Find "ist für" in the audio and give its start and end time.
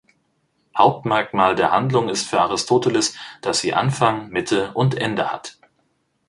2.09-2.41